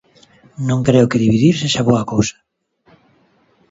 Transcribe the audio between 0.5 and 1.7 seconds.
Non creo que dividir